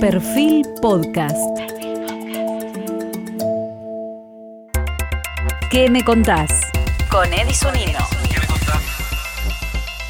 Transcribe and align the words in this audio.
Perfil 0.00 0.64
Podcast. 0.80 1.36
¿Qué 5.72 5.90
me 5.90 6.04
contás? 6.04 6.70
Con 7.10 7.32
Edison 7.32 7.72
Nino. 7.74 7.98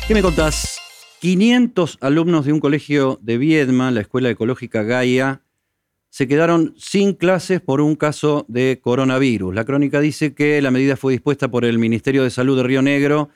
¿Qué 0.07 0.13
me 0.13 0.21
contás? 0.21 0.79
500 1.21 1.97
alumnos 2.03 2.45
de 2.45 2.53
un 2.53 2.61
colegio 2.61 3.19
de 3.23 3.39
Viedma, 3.39 3.91
la 3.91 4.03
Escuela 4.03 4.29
Ecológica 4.29 4.83
Gaia, 4.83 5.41
se 6.11 6.29
quedaron 6.29 6.75
sin 6.77 7.15
clases 7.15 7.63
por 7.63 7.81
un 7.81 7.97
caso 7.97 8.45
de 8.47 8.81
coronavirus. 8.83 9.55
La 9.55 9.65
crónica 9.65 10.01
dice 10.01 10.35
que 10.35 10.61
la 10.61 10.71
medida 10.71 10.97
fue 10.97 11.13
dispuesta 11.13 11.51
por 11.51 11.65
el 11.65 11.79
Ministerio 11.79 12.25
de 12.25 12.31
Salud 12.31 12.59
de 12.59 12.65
Río 12.65 12.83
Negro 12.83 13.31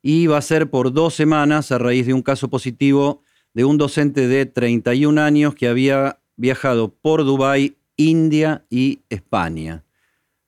y 0.00 0.26
va 0.26 0.38
a 0.38 0.42
ser 0.42 0.70
por 0.70 0.90
dos 0.90 1.14
semanas 1.14 1.70
a 1.70 1.76
raíz 1.76 2.06
de 2.06 2.14
un 2.14 2.22
caso 2.22 2.48
positivo 2.48 3.24
de 3.58 3.64
un 3.64 3.76
docente 3.76 4.28
de 4.28 4.46
31 4.46 5.20
años 5.20 5.52
que 5.56 5.66
había 5.66 6.20
viajado 6.36 6.94
por 6.94 7.24
Dubái, 7.24 7.76
India 7.96 8.64
y 8.70 9.00
España. 9.08 9.84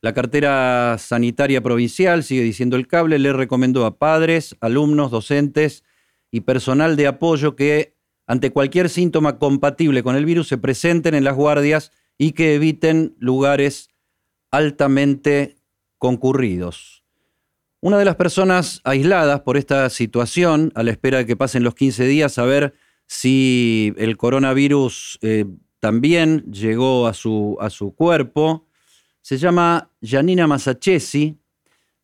La 0.01 0.15
cartera 0.15 0.95
sanitaria 0.97 1.61
provincial, 1.61 2.23
sigue 2.23 2.43
diciendo 2.43 2.77
el 2.77 2.87
cable, 2.87 3.19
le 3.19 3.33
recomendó 3.33 3.84
a 3.84 3.98
padres, 3.98 4.55
alumnos, 4.61 5.11
docentes 5.11 5.83
y 6.31 6.43
personal 6.43 6.95
de 6.95 7.09
apoyo 7.09 7.57
que 7.57 7.97
ante 8.29 8.53
cualquier 8.53 8.89
síntoma 8.89 9.41
compatible 9.41 10.05
con 10.05 10.15
el 10.15 10.25
virus 10.25 10.47
se 10.47 10.59
presenten 10.59 11.17
en 11.17 11.25
las 11.25 11.34
guardias 11.34 11.91
y 12.17 12.31
que 12.31 12.55
eviten 12.55 13.17
lugares 13.19 13.89
altamente 14.53 15.56
concurridos. 15.98 17.03
Una 17.81 17.98
de 17.98 18.05
las 18.05 18.15
personas 18.15 18.81
aisladas 18.84 19.41
por 19.41 19.56
esta 19.56 19.91
situación, 19.91 20.70
a 20.77 20.84
la 20.84 20.92
espera 20.92 21.19
de 21.19 21.27
que 21.27 21.34
pasen 21.34 21.65
los 21.65 21.75
15 21.75 22.05
días, 22.05 22.39
a 22.39 22.45
ver 22.45 22.73
si 23.10 23.92
el 23.96 24.16
coronavirus 24.16 25.19
eh, 25.23 25.45
también 25.80 26.45
llegó 26.52 27.09
a 27.09 27.12
su, 27.12 27.56
a 27.60 27.69
su 27.69 27.92
cuerpo. 27.92 28.69
Se 29.20 29.36
llama 29.36 29.91
Janina 30.00 30.47
Masachesi. 30.47 31.36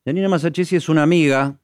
Janina 0.04 0.28
Masachesi 0.28 0.74
es 0.74 0.88
una 0.88 1.04
amiga, 1.04 1.60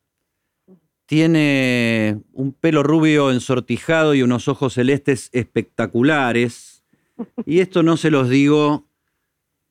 tiene 1.06 2.20
un 2.32 2.52
pelo 2.52 2.84
rubio 2.84 3.32
ensortijado 3.32 4.14
y 4.14 4.22
unos 4.22 4.46
ojos 4.46 4.74
celestes 4.74 5.28
espectaculares. 5.32 6.84
Y 7.44 7.58
esto 7.58 7.82
no 7.82 7.96
se 7.96 8.12
los 8.12 8.28
digo 8.28 8.86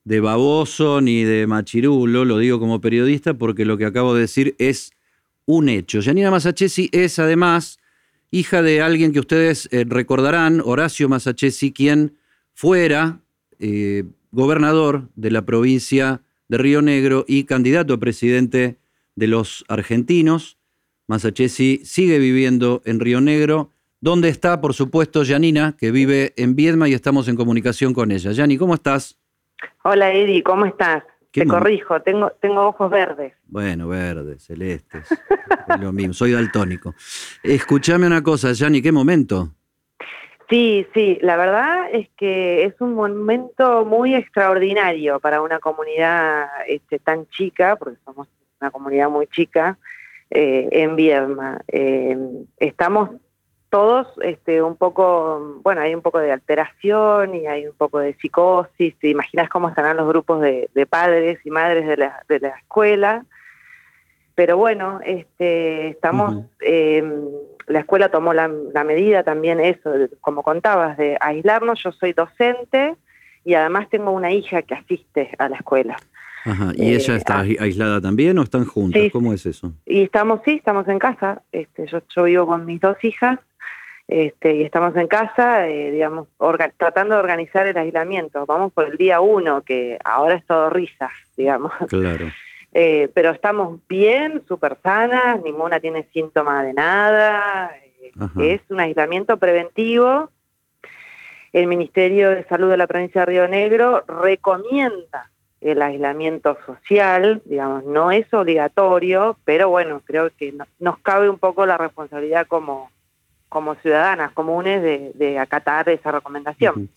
de 0.03 0.19
baboso 0.19 0.99
ni 0.99 1.23
de 1.23 1.47
machirulo, 1.47 2.25
lo 2.25 2.39
digo 2.39 2.59
como 2.59 2.81
periodista 2.81 3.35
porque 3.35 3.63
lo 3.63 3.77
que 3.77 3.85
acabo 3.85 4.15
de 4.15 4.21
decir 4.21 4.53
es 4.59 4.91
un 5.45 5.69
hecho. 5.69 6.01
Janina 6.01 6.29
Masachesi 6.29 6.89
es 6.91 7.19
además 7.19 7.80
hija 8.31 8.61
de 8.61 8.81
alguien 8.81 9.11
que 9.11 9.19
ustedes 9.19 9.67
eh, 9.71 9.85
recordarán, 9.87 10.61
Horacio 10.63 11.09
Masachesi, 11.09 11.73
quien 11.73 12.17
fuera 12.53 13.19
eh, 13.59 14.05
gobernador 14.31 15.09
de 15.15 15.31
la 15.31 15.45
provincia 15.45 16.21
de 16.47 16.57
Río 16.57 16.81
Negro 16.81 17.25
y 17.27 17.43
candidato 17.43 17.93
a 17.93 17.99
presidente 17.99 18.79
de 19.15 19.27
los 19.27 19.65
argentinos. 19.67 20.57
Masachesi 21.07 21.81
sigue 21.83 22.19
viviendo 22.19 22.81
en 22.85 23.01
Río 23.01 23.19
Negro, 23.19 23.71
donde 23.99 24.29
está, 24.29 24.61
por 24.61 24.73
supuesto, 24.73 25.23
Janina, 25.25 25.75
que 25.77 25.91
vive 25.91 26.33
en 26.37 26.55
Viedma 26.55 26.87
y 26.87 26.93
estamos 26.93 27.27
en 27.27 27.35
comunicación 27.35 27.93
con 27.93 28.11
ella. 28.11 28.31
Yani, 28.31 28.57
¿cómo 28.57 28.73
estás? 28.73 29.19
Hola, 29.83 30.13
Edi, 30.13 30.41
¿cómo 30.41 30.65
estás? 30.65 31.03
Te 31.31 31.47
corrijo, 31.47 32.01
tengo, 32.01 32.31
tengo 32.41 32.67
ojos 32.67 32.91
verdes. 32.91 33.33
Bueno, 33.45 33.87
verdes, 33.87 34.43
celestes. 34.43 35.09
es 35.11 35.79
lo 35.79 35.93
mismo, 35.93 36.13
soy 36.13 36.33
daltónico. 36.33 36.93
Escúchame 37.41 38.05
una 38.05 38.21
cosa, 38.21 38.51
Yanni, 38.51 38.81
¿qué 38.81 38.91
momento? 38.91 39.49
Sí, 40.49 40.85
sí, 40.93 41.17
la 41.21 41.37
verdad 41.37 41.85
es 41.93 42.09
que 42.17 42.65
es 42.65 42.73
un 42.81 42.93
momento 42.93 43.85
muy 43.85 44.13
extraordinario 44.13 45.21
para 45.21 45.41
una 45.41 45.59
comunidad 45.59 46.49
este, 46.67 46.99
tan 46.99 47.25
chica, 47.29 47.77
porque 47.77 47.97
somos 48.03 48.27
una 48.59 48.69
comunidad 48.69 49.09
muy 49.09 49.27
chica, 49.27 49.77
eh, 50.29 50.67
en 50.71 50.97
Viedma. 50.97 51.61
Eh, 51.69 52.17
estamos 52.57 53.11
todos 53.71 54.05
este, 54.21 54.61
un 54.61 54.75
poco, 54.75 55.59
bueno, 55.63 55.81
hay 55.81 55.95
un 55.95 56.01
poco 56.01 56.19
de 56.19 56.31
alteración 56.31 57.33
y 57.33 57.47
hay 57.47 57.65
un 57.65 57.73
poco 57.73 57.99
de 57.99 58.13
psicosis, 58.15 58.95
te 58.99 59.07
imaginas 59.07 59.49
cómo 59.49 59.69
estarán 59.69 59.95
los 59.95 60.09
grupos 60.09 60.41
de, 60.41 60.69
padres 60.89 61.39
y 61.45 61.51
madres 61.51 61.87
de 61.87 61.95
la, 61.95 62.21
de 62.27 62.41
la, 62.41 62.49
escuela, 62.49 63.25
pero 64.35 64.57
bueno, 64.57 64.99
este, 65.05 65.87
estamos, 65.87 66.43
em, 66.59 67.13
la 67.67 67.79
escuela 67.79 68.09
tomó 68.09 68.33
la, 68.33 68.49
medida 68.83 69.23
también 69.23 69.61
eso, 69.61 69.89
como 70.19 70.43
contabas, 70.43 70.97
de 70.97 71.17
aislarnos, 71.21 71.81
yo 71.81 71.93
soy 71.93 72.11
docente 72.11 72.97
y 73.45 73.53
además 73.53 73.87
tengo 73.89 74.11
una 74.11 74.33
hija 74.33 74.63
que 74.63 74.75
asiste 74.75 75.31
a 75.37 75.47
la 75.47 75.55
escuela. 75.55 75.95
Ajá. 76.43 76.71
¿Y 76.75 76.93
ella 76.93 77.13
eh, 77.13 77.17
está 77.17 77.39
ah. 77.39 77.45
aislada 77.59 78.01
también 78.01 78.37
o 78.37 78.43
están 78.43 78.65
juntas? 78.65 79.01
¿Cómo 79.13 79.31
es 79.31 79.45
eso? 79.45 79.71
Y 79.85 80.01
estamos, 80.01 80.41
sí, 80.43 80.55
estamos 80.55 80.87
en 80.89 80.99
casa. 80.99 81.43
Este, 81.53 81.87
yo, 81.87 82.01
yo 82.13 82.23
vivo 82.23 82.47
con 82.47 82.65
mis 82.65 82.81
dos 82.81 82.97
hijas 83.03 83.39
este, 84.11 84.57
y 84.57 84.63
estamos 84.63 84.93
en 84.97 85.07
casa, 85.07 85.69
eh, 85.69 85.89
digamos, 85.89 86.27
tratando 86.75 87.15
de 87.15 87.21
organizar 87.21 87.65
el 87.65 87.77
aislamiento. 87.77 88.45
Vamos 88.45 88.73
por 88.73 88.87
el 88.87 88.97
día 88.97 89.21
uno, 89.21 89.61
que 89.61 89.97
ahora 90.03 90.35
es 90.35 90.45
todo 90.45 90.69
risas, 90.69 91.11
digamos. 91.37 91.71
Claro. 91.87 92.25
Eh, 92.73 93.09
pero 93.13 93.29
estamos 93.29 93.79
bien, 93.87 94.43
súper 94.49 94.77
sanas, 94.83 95.41
ninguna 95.41 95.79
tiene 95.79 96.05
síntoma 96.11 96.61
de 96.61 96.73
nada. 96.73 97.71
Eh, 98.01 98.11
es 98.53 98.61
un 98.67 98.81
aislamiento 98.81 99.37
preventivo. 99.37 100.29
El 101.53 101.67
Ministerio 101.67 102.31
de 102.31 102.43
Salud 102.49 102.69
de 102.69 102.77
la 102.77 102.87
provincia 102.87 103.21
de 103.21 103.27
Río 103.27 103.47
Negro 103.47 104.03
recomienda 104.07 105.31
el 105.61 105.81
aislamiento 105.81 106.57
social, 106.65 107.41
digamos, 107.45 107.85
no 107.85 108.11
es 108.11 108.25
obligatorio, 108.33 109.37
pero 109.45 109.69
bueno, 109.69 110.01
creo 110.03 110.31
que 110.37 110.53
nos 110.79 110.99
cabe 110.99 111.29
un 111.29 111.37
poco 111.37 111.65
la 111.65 111.77
responsabilidad 111.77 112.45
como 112.47 112.89
como 113.51 113.75
ciudadanas 113.75 114.31
comunes 114.31 114.81
de, 114.81 115.37
acatar 115.37 115.89
esa 115.89 116.09
recomendación. 116.09 116.89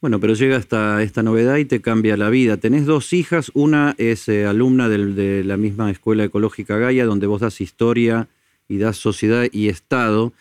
Bueno, 0.00 0.20
pero 0.20 0.34
llega 0.34 0.56
hasta 0.56 1.02
esta 1.02 1.24
novedad 1.24 1.56
y 1.56 1.64
te 1.64 1.82
cambia 1.82 2.16
la 2.16 2.30
vida. 2.30 2.58
Tenés 2.58 2.86
dos 2.86 3.12
hijas, 3.12 3.50
una 3.54 3.96
es 3.98 4.28
eh, 4.28 4.46
alumna 4.46 4.88
de 4.88 5.42
la 5.42 5.56
misma 5.56 5.90
Escuela 5.90 6.22
Ecológica 6.22 6.78
Gaia, 6.78 7.06
donde 7.06 7.26
vos 7.26 7.40
das 7.40 7.60
historia 7.60 8.28
y 8.68 8.78
das 8.78 8.98
sociedad 8.98 9.46
y 9.50 9.68
Estado, 9.68 10.32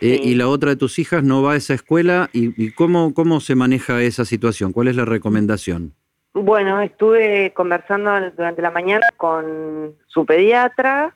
eh, 0.00 0.20
y 0.20 0.34
la 0.34 0.48
otra 0.48 0.70
de 0.70 0.76
tus 0.76 0.98
hijas 0.98 1.22
no 1.22 1.40
va 1.40 1.52
a 1.52 1.56
esa 1.56 1.74
escuela. 1.74 2.28
¿Y, 2.32 2.72
cómo, 2.72 3.14
cómo 3.14 3.38
se 3.38 3.54
maneja 3.54 4.02
esa 4.02 4.24
situación? 4.24 4.72
¿Cuál 4.72 4.88
es 4.88 4.96
la 4.96 5.04
recomendación? 5.04 5.94
Bueno, 6.34 6.80
estuve 6.80 7.52
conversando 7.54 8.10
durante 8.36 8.60
la 8.60 8.72
mañana 8.72 9.06
con 9.16 9.94
su 10.08 10.26
pediatra, 10.26 11.14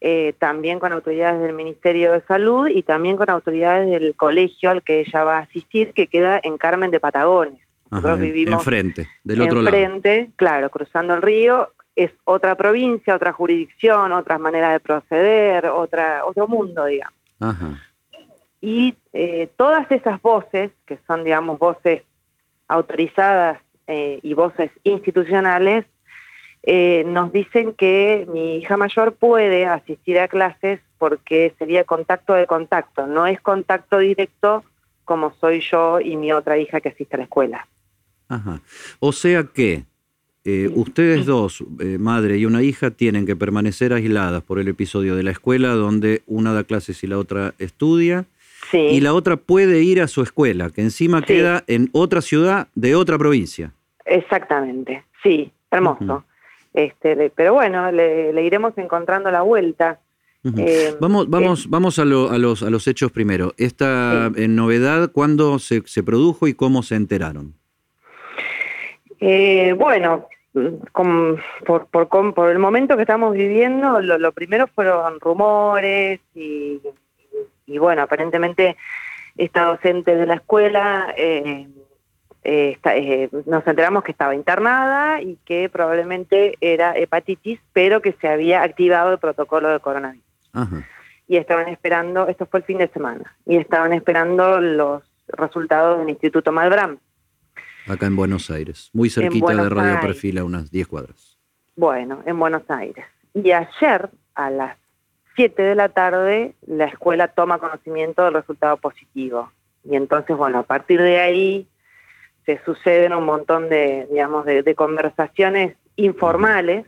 eh, 0.00 0.34
también 0.38 0.78
con 0.78 0.92
autoridades 0.92 1.40
del 1.40 1.54
Ministerio 1.54 2.12
de 2.12 2.20
Salud 2.22 2.68
y 2.68 2.82
también 2.82 3.16
con 3.16 3.30
autoridades 3.30 3.88
del 3.90 4.14
colegio 4.14 4.70
al 4.70 4.82
que 4.82 5.00
ella 5.00 5.24
va 5.24 5.38
a 5.38 5.42
asistir, 5.42 5.92
que 5.92 6.06
queda 6.06 6.40
en 6.42 6.58
Carmen 6.58 6.90
de 6.90 7.00
Patagones. 7.00 7.60
Nosotros 7.90 8.20
vivimos 8.20 8.60
enfrente, 8.60 9.08
del 9.22 9.42
otro 9.42 9.60
enfrente, 9.60 10.30
claro, 10.36 10.68
cruzando 10.68 11.14
el 11.14 11.22
río, 11.22 11.70
es 11.96 12.10
otra 12.24 12.56
provincia, 12.56 13.14
otra 13.14 13.32
jurisdicción, 13.32 14.12
otras 14.12 14.40
maneras 14.40 14.72
de 14.72 14.80
proceder, 14.80 15.66
otra, 15.66 16.24
otro 16.24 16.48
mundo, 16.48 16.86
digamos. 16.86 17.14
Y 18.60 18.96
eh, 19.12 19.48
todas 19.56 19.90
esas 19.90 20.20
voces, 20.22 20.72
que 20.86 20.98
son, 21.06 21.22
digamos, 21.22 21.58
voces 21.58 22.02
autorizadas 22.66 23.60
eh, 23.86 24.18
y 24.22 24.34
voces 24.34 24.70
institucionales, 24.82 25.84
eh, 26.66 27.04
nos 27.06 27.30
dicen 27.30 27.74
que 27.74 28.26
mi 28.32 28.56
hija 28.56 28.76
mayor 28.76 29.14
puede 29.14 29.66
asistir 29.66 30.18
a 30.18 30.28
clases 30.28 30.80
porque 30.96 31.54
sería 31.58 31.84
contacto 31.84 32.32
de 32.32 32.46
contacto, 32.46 33.06
no 33.06 33.26
es 33.26 33.40
contacto 33.40 33.98
directo 33.98 34.64
como 35.04 35.34
soy 35.34 35.60
yo 35.60 36.00
y 36.00 36.16
mi 36.16 36.32
otra 36.32 36.56
hija 36.56 36.80
que 36.80 36.88
asiste 36.88 37.16
a 37.16 37.18
la 37.18 37.24
escuela. 37.24 37.68
Ajá. 38.28 38.60
O 39.00 39.12
sea 39.12 39.44
que 39.44 39.84
eh, 40.46 40.70
ustedes 40.74 41.26
dos, 41.26 41.62
eh, 41.80 41.98
madre 41.98 42.38
y 42.38 42.46
una 42.46 42.62
hija, 42.62 42.90
tienen 42.90 43.26
que 43.26 43.36
permanecer 43.36 43.92
aisladas 43.92 44.42
por 44.42 44.58
el 44.58 44.68
episodio 44.68 45.16
de 45.16 45.22
la 45.22 45.32
escuela 45.32 45.68
donde 45.72 46.22
una 46.26 46.54
da 46.54 46.64
clases 46.64 47.04
y 47.04 47.06
la 47.06 47.18
otra 47.18 47.54
estudia. 47.58 48.24
Y 48.72 49.02
la 49.02 49.14
otra 49.14 49.36
puede 49.36 49.82
ir 49.82 50.00
a 50.00 50.08
su 50.08 50.22
escuela, 50.22 50.70
que 50.70 50.80
encima 50.80 51.22
queda 51.22 51.62
en 51.68 51.90
otra 51.92 52.22
ciudad 52.22 52.66
de 52.74 52.96
otra 52.96 53.18
provincia. 53.18 53.72
Exactamente, 54.04 55.04
sí, 55.22 55.52
hermoso. 55.70 56.24
Este, 56.74 57.30
pero 57.30 57.54
bueno, 57.54 57.92
le, 57.92 58.42
iremos 58.42 58.76
encontrando 58.76 59.30
la 59.30 59.42
vuelta. 59.42 60.00
Eh, 60.58 60.94
vamos, 61.00 61.30
vamos, 61.30 61.70
vamos 61.70 61.98
a, 62.00 62.04
los, 62.04 62.62
a 62.62 62.68
los 62.68 62.88
hechos 62.88 63.12
primero. 63.12 63.54
Esta 63.56 64.30
eh, 64.36 64.48
novedad, 64.48 65.10
¿cuándo 65.12 65.58
se, 65.60 65.82
produjo 66.02 66.48
y 66.48 66.54
cómo 66.54 66.82
se 66.82 66.96
enteraron? 66.96 67.54
Eh, 69.20 69.72
bueno, 69.78 70.26
por, 70.92 72.34
por, 72.34 72.50
el 72.50 72.58
momento 72.58 72.96
que 72.96 73.02
estamos 73.02 73.34
viviendo, 73.34 74.00
lo, 74.00 74.32
primero 74.32 74.66
fueron 74.66 75.20
rumores 75.20 76.20
y, 76.34 76.80
bueno, 77.78 78.02
aparentemente 78.02 78.76
esta 79.36 79.66
docente 79.66 80.16
de 80.16 80.26
la 80.26 80.34
escuela 80.34 81.14
eh, 82.44 82.72
está- 82.72 82.96
eh, 82.96 83.30
nos 83.46 83.66
enteramos 83.66 84.04
que 84.04 84.12
estaba 84.12 84.34
internada 84.34 85.20
y 85.20 85.36
que 85.44 85.68
probablemente 85.68 86.56
era 86.60 86.96
hepatitis, 86.96 87.58
pero 87.72 88.02
que 88.02 88.12
se 88.20 88.28
había 88.28 88.62
activado 88.62 89.12
el 89.12 89.18
protocolo 89.18 89.70
de 89.70 89.80
coronavirus. 89.80 90.24
Ajá. 90.52 90.86
Y 91.26 91.38
estaban 91.38 91.68
esperando, 91.68 92.28
esto 92.28 92.46
fue 92.46 92.60
el 92.60 92.66
fin 92.66 92.78
de 92.78 92.88
semana, 92.88 93.34
y 93.46 93.56
estaban 93.56 93.94
esperando 93.94 94.60
los 94.60 95.02
resultados 95.28 95.98
del 95.98 96.10
Instituto 96.10 96.52
Malbrán. 96.52 96.98
Acá 97.88 98.06
en 98.06 98.16
Buenos 98.16 98.50
Aires, 98.50 98.90
muy 98.92 99.08
cerquita 99.10 99.54
de 99.54 99.68
Radio 99.68 99.90
Aires. 99.92 100.04
Perfil, 100.04 100.38
a 100.38 100.44
unas 100.44 100.70
10 100.70 100.86
cuadras. 100.86 101.38
Bueno, 101.76 102.22
en 102.26 102.38
Buenos 102.38 102.62
Aires. 102.68 103.04
Y 103.32 103.50
ayer, 103.52 104.10
a 104.34 104.50
las 104.50 104.76
7 105.36 105.62
de 105.62 105.74
la 105.74 105.88
tarde, 105.88 106.54
la 106.66 106.84
escuela 106.84 107.28
toma 107.28 107.58
conocimiento 107.58 108.22
del 108.24 108.34
resultado 108.34 108.76
positivo. 108.76 109.50
Y 109.82 109.96
entonces, 109.96 110.36
bueno, 110.36 110.60
a 110.60 110.62
partir 110.62 111.00
de 111.00 111.20
ahí 111.20 111.66
se 112.46 112.60
suceden 112.64 113.12
un 113.14 113.24
montón 113.24 113.68
de, 113.68 114.06
digamos, 114.10 114.44
de, 114.44 114.62
de 114.62 114.74
conversaciones 114.74 115.76
informales. 115.96 116.86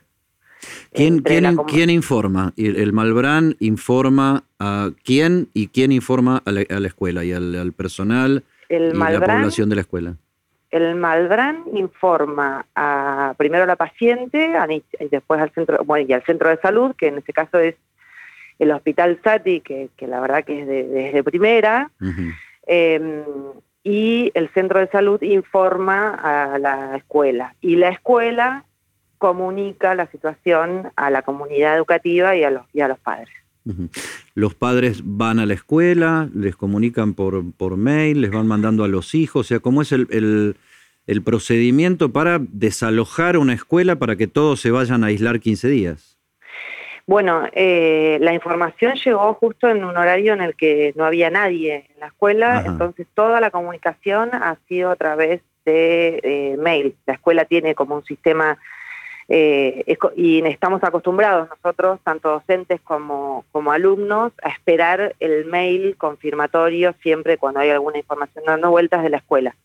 ¿Quién, 0.93 1.21
quién, 1.21 1.43
la 1.45 1.55
quién 1.69 1.91
informa? 1.91 2.53
El, 2.57 2.93
Malbrán 2.93 3.57
informa 3.61 4.45
a 4.59 4.91
quién 5.05 5.49
y 5.53 5.69
quién 5.69 5.93
informa 5.93 6.43
a 6.45 6.51
la, 6.51 6.65
a 6.69 6.81
la 6.81 6.89
escuela 6.89 7.25
y 7.25 7.33
al, 7.33 7.55
al 7.55 7.73
personal 7.73 8.43
el 8.69 8.85
y 8.85 8.89
la 8.89 8.95
Malbrán, 8.95 9.41
población 9.41 9.69
de 9.69 9.75
la 9.75 9.83
escuela. 9.83 10.17
el 10.71 10.95
Malbrán 10.95 11.65
informa 11.75 12.67
a, 12.75 13.35
primero 13.37 13.65
a 13.65 13.67
la 13.67 13.77
paciente 13.77 14.57
a 14.57 14.67
y 14.73 14.83
después 15.11 15.41
al 15.41 15.51
centro, 15.53 15.85
bueno, 15.85 16.07
y 16.09 16.13
al 16.13 16.25
centro 16.25 16.49
de 16.49 16.57
salud, 16.57 16.95
que 16.97 17.09
en 17.09 17.19
este 17.19 17.33
caso 17.33 17.59
es 17.59 17.77
el 18.59 18.71
Hospital 18.73 19.21
Sati, 19.23 19.61
que, 19.61 19.91
que 19.97 20.07
la 20.07 20.21
verdad 20.21 20.43
que 20.45 20.63
es 20.63 20.67
de, 20.67 20.85
desde 20.85 21.23
primera. 21.23 21.91
Eh, 22.67 23.23
y 23.89 24.33
el 24.35 24.49
centro 24.49 24.81
de 24.81 24.89
salud 24.89 25.23
informa 25.23 26.09
a 26.09 26.59
la 26.59 26.97
escuela 26.97 27.55
y 27.61 27.77
la 27.77 27.91
escuela 27.91 28.65
comunica 29.19 29.95
la 29.95 30.07
situación 30.11 30.89
a 30.97 31.09
la 31.11 31.23
comunidad 31.23 31.77
educativa 31.77 32.35
y 32.35 32.43
a 32.43 32.51
los, 32.51 32.65
y 32.73 32.81
a 32.81 32.89
los 32.89 32.99
padres. 32.99 33.29
Los 34.35 34.55
padres 34.55 35.03
van 35.05 35.39
a 35.39 35.47
la 35.47 35.55
escuela, 35.55 36.29
les 36.35 36.57
comunican 36.57 37.15
por, 37.15 37.43
por 37.53 37.77
mail, 37.77 38.21
les 38.23 38.31
van 38.33 38.49
mandando 38.49 38.83
a 38.83 38.89
los 38.89 39.15
hijos, 39.15 39.47
o 39.47 39.49
sea, 39.49 39.61
¿cómo 39.61 39.83
es 39.83 39.93
el, 39.93 40.09
el- 40.11 40.57
el 41.07 41.23
procedimiento 41.23 42.13
para 42.13 42.41
desalojar 42.41 43.39
una 43.39 43.53
escuela 43.55 43.95
para 43.97 44.17
que 44.17 44.27
todos 44.27 44.61
se 44.61 44.73
vayan 44.73 45.05
a 45.05 45.07
aislar 45.07 45.39
15 45.39 45.69
días? 45.69 46.16
Bueno, 47.07 47.45
eh, 47.53 48.19
la 48.21 48.35
información 48.35 48.95
llegó 48.97 49.35
justo 49.35 49.69
en 49.69 49.85
un 49.85 49.97
horario 49.97 50.33
en 50.33 50.41
el 50.41 50.57
que 50.57 50.93
no 50.97 51.05
había 51.05 51.31
nadie 51.31 51.87
en 51.95 52.01
la 52.01 52.09
escuela, 52.09 52.59
Ajá. 52.59 52.67
entonces 52.67 53.07
toda 53.15 53.41
la 53.41 53.51
comunicación 53.51 54.31
ha 54.35 54.57
sido 54.67 54.91
a 54.91 54.97
través 54.97 55.41
de 55.65 56.21
eh, 56.23 56.57
mail. 56.59 56.97
La 57.07 57.15
escuela 57.15 57.45
tiene 57.45 57.75
como 57.75 57.95
un 57.95 58.05
sistema 58.05 58.59
eh, 59.29 59.83
es 59.87 59.99
y 60.15 60.45
estamos 60.47 60.83
acostumbrados 60.85 61.49
nosotros, 61.49 61.99
tanto 62.05 62.31
docentes 62.31 62.81
como, 62.83 63.45
como 63.51 63.73
alumnos, 63.73 64.33
a 64.43 64.51
esperar 64.51 65.17
el 65.19 65.47
mail 65.47 65.97
confirmatorio 65.97 66.95
siempre 67.03 67.37
cuando 67.37 67.61
hay 67.61 67.71
alguna 67.71 67.99
información 67.99 68.45
dando 68.47 68.71
vueltas 68.71 69.03
de 69.03 69.11
la 69.11 69.17
escuela. 69.19 69.57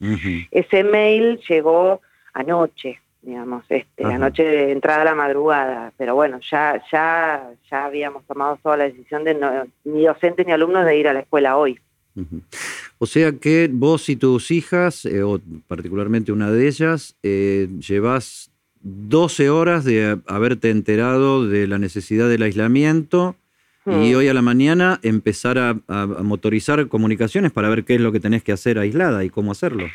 Ese 0.52 0.84
mail 0.84 1.40
llegó 1.48 2.02
anoche, 2.34 3.01
digamos, 3.22 3.64
este, 3.70 4.04
Ajá. 4.06 4.16
anoche 4.16 4.44
de 4.44 4.72
entrada 4.72 5.02
a 5.04 5.06
la 5.06 5.16
madrugada, 5.16 5.94
pero 5.98 6.16
bueno, 6.16 6.40
ya, 6.50 6.82
ya, 6.92 7.52
ya 7.70 7.86
habíamos 7.86 8.26
tomado 8.26 8.58
toda 8.64 8.78
la 8.78 8.84
decisión 8.86 9.24
de 9.24 9.36
no, 9.36 9.50
ni 9.84 10.06
docentes 10.06 10.46
ni 10.46 10.52
alumnos 10.54 10.86
de 10.86 10.98
ir 10.98 11.08
a 11.08 11.14
la 11.14 11.20
escuela 11.22 11.58
hoy. 11.58 11.80
O 12.98 13.06
sea 13.06 13.32
que 13.34 13.70
vos 13.72 14.10
y 14.10 14.16
tus 14.16 14.52
hijas, 14.52 15.06
eh, 15.06 15.24
o 15.24 15.40
particularmente 15.68 16.32
una 16.32 16.52
de 16.52 16.68
ellas, 16.68 17.16
eh, 17.24 17.68
llevas 17.80 18.52
12 18.82 19.50
horas 19.50 19.86
de 19.86 20.20
haberte 20.28 20.70
enterado 20.72 21.48
de 21.48 21.68
la 21.68 21.78
necesidad 21.78 22.28
del 22.28 22.42
aislamiento 22.44 23.36
y 23.86 23.92
Mm. 24.14 24.16
hoy 24.18 24.28
a 24.28 24.34
la 24.34 24.42
mañana 24.42 25.00
empezar 25.04 25.58
a- 25.58 25.80
a 25.88 26.06
motorizar 26.06 26.88
comunicaciones 26.88 27.52
para 27.52 27.70
ver 27.70 27.84
qué 27.84 27.96
es 27.96 28.02
lo 28.02 28.12
que 28.12 28.20
tenés 28.20 28.44
que 28.44 28.52
hacer 28.52 28.78
aislada 28.78 29.24
y 29.24 29.30
cómo 29.30 29.52
hacerlo. 29.52 29.86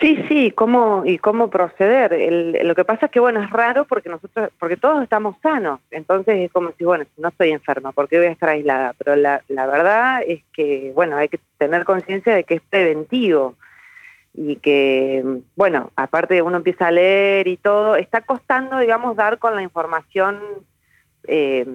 Sí, 0.00 0.22
sí, 0.28 0.50
cómo 0.50 1.04
y 1.06 1.16
cómo 1.18 1.48
proceder. 1.48 2.12
El- 2.12 2.58
lo 2.68 2.74
que 2.74 2.84
pasa 2.84 3.06
es 3.06 3.12
que 3.12 3.20
bueno 3.20 3.42
es 3.42 3.48
raro 3.50 3.86
porque 3.86 4.10
nosotros, 4.10 4.50
porque 4.58 4.76
todos 4.76 5.02
estamos 5.02 5.36
sanos, 5.42 5.80
entonces 5.90 6.36
es 6.38 6.52
como 6.52 6.72
si 6.76 6.84
bueno 6.84 7.04
no 7.16 7.28
estoy 7.28 7.50
enferma, 7.50 7.92
¿por 7.92 8.06
qué 8.08 8.18
voy 8.18 8.26
a 8.26 8.32
estar 8.32 8.50
aislada? 8.50 8.94
Pero 8.98 9.16
la, 9.16 9.42
la 9.48 9.66
verdad 9.66 10.20
es 10.26 10.42
que 10.52 10.92
bueno 10.94 11.16
hay 11.16 11.28
que 11.28 11.40
tener 11.56 11.84
conciencia 11.84 12.34
de 12.34 12.44
que 12.44 12.54
es 12.56 12.62
preventivo 12.68 13.54
y 14.34 14.56
que 14.56 15.24
bueno 15.54 15.90
aparte 15.96 16.42
uno 16.42 16.58
empieza 16.58 16.88
a 16.88 16.90
leer 16.90 17.48
y 17.48 17.56
todo 17.56 17.96
está 17.96 18.20
costando 18.20 18.78
digamos 18.78 19.16
dar 19.16 19.38
con 19.38 19.54
la 19.54 19.62
información 19.62 20.38
eh, 21.26 21.66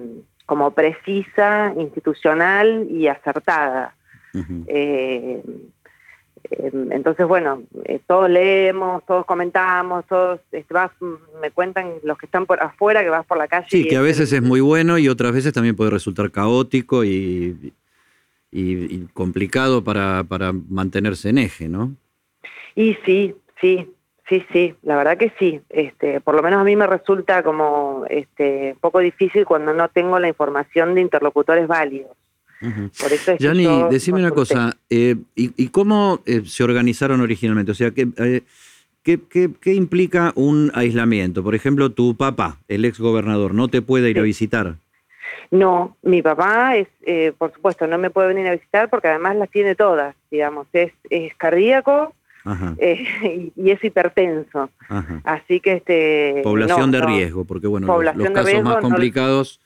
como 0.46 0.70
precisa, 0.72 1.72
institucional 1.76 2.86
y 2.90 3.08
acertada. 3.08 3.94
Eh, 4.34 4.62
eh, 4.68 5.42
entonces, 6.50 7.26
bueno, 7.26 7.62
eh, 7.84 8.00
todos 8.06 8.28
leemos, 8.30 9.04
todos 9.06 9.24
comentamos, 9.26 10.06
todos 10.06 10.40
este, 10.52 10.72
vas, 10.74 10.90
me 11.40 11.50
cuentan 11.50 11.94
los 12.02 12.18
que 12.18 12.26
están 12.26 12.46
por 12.46 12.62
afuera 12.62 13.02
que 13.02 13.08
vas 13.10 13.24
por 13.26 13.38
la 13.38 13.48
calle. 13.48 13.66
Sí, 13.70 13.80
y 13.82 13.88
que 13.88 13.96
a 13.96 14.00
es 14.00 14.04
veces 14.06 14.32
es 14.32 14.42
muy 14.42 14.60
bueno 14.60 14.98
y 14.98 15.08
otras 15.08 15.32
veces 15.32 15.52
también 15.52 15.76
puede 15.76 15.90
resultar 15.90 16.30
caótico 16.30 17.04
y, 17.04 17.72
y- 18.50 18.94
y 18.96 19.08
complicado 19.14 19.82
para, 19.82 20.24
para 20.24 20.52
mantenerse 20.52 21.30
en 21.30 21.38
eje, 21.38 21.68
¿no? 21.68 21.92
Y 22.74 22.94
sí, 23.04 23.34
sí, 23.60 23.92
sí, 24.28 24.44
sí, 24.52 24.74
la 24.82 24.96
verdad 24.96 25.16
que 25.18 25.32
sí. 25.38 25.60
Este, 25.68 26.20
por 26.20 26.34
lo 26.34 26.42
menos 26.42 26.60
a 26.60 26.64
mí 26.64 26.76
me 26.76 26.86
resulta 26.86 27.42
como 27.42 28.04
este, 28.08 28.72
un 28.74 28.78
poco 28.78 28.98
difícil 29.00 29.44
cuando 29.44 29.72
no 29.74 29.88
tengo 29.88 30.18
la 30.18 30.28
información 30.28 30.94
de 30.94 31.00
interlocutores 31.02 31.66
válidos. 31.66 32.16
Ujú. 32.62 32.90
Por 33.00 33.12
eso 33.12 33.32
es 33.32 33.38
que 33.38 33.44
Yanni, 33.44 33.64
yo 33.64 33.88
decime 33.88 34.20
una 34.20 34.30
cosa, 34.30 34.76
eh, 34.90 35.16
¿y, 35.34 35.50
y 35.62 35.68
cómo 35.68 36.20
eh, 36.26 36.42
se 36.46 36.62
organizaron 36.64 37.20
originalmente? 37.20 37.72
O 37.72 37.74
sea, 37.74 37.90
¿qué, 37.90 38.08
eh, 38.18 38.42
qué, 39.02 39.18
qué- 39.28 39.50
qué 39.60 39.74
implica 39.74 40.32
un 40.36 40.70
aislamiento? 40.74 41.42
Por 41.42 41.54
ejemplo, 41.54 41.90
tu 41.90 42.16
papá, 42.16 42.58
el 42.68 42.84
ex 42.84 42.98
gobernador, 43.00 43.54
no 43.54 43.68
te 43.68 43.82
puede 43.82 44.10
ir 44.10 44.18
a 44.18 44.22
visitar. 44.22 44.76
No, 45.50 45.96
mi 46.02 46.22
papá 46.22 46.76
es, 46.76 46.88
eh, 47.02 47.32
por 47.36 47.52
supuesto, 47.52 47.86
no 47.86 47.98
me 47.98 48.10
puede 48.10 48.28
venir 48.28 48.46
a 48.48 48.52
visitar 48.52 48.88
porque 48.90 49.08
además 49.08 49.36
las 49.36 49.50
tiene 49.50 49.74
todas, 49.74 50.14
digamos, 50.30 50.66
es, 50.72 50.92
es 51.10 51.34
cardíaco 51.36 52.14
Ajá, 52.44 52.74
eh, 52.78 53.52
y, 53.56 53.70
es 53.70 53.82
hipertenso. 53.84 54.70
ajá. 54.88 55.20
Así 55.24 55.60
que 55.60 55.74
este 55.74 56.40
Población 56.42 56.90
no, 56.90 56.98
de 56.98 57.00
no. 57.00 57.06
riesgo, 57.06 57.44
porque 57.44 57.66
bueno, 57.66 57.86
los- 57.86 57.96
Población 57.96 58.34
los, 58.34 58.44
de 58.44 58.52
casos 58.52 58.62
más 58.64 58.76
complicados 58.78 59.60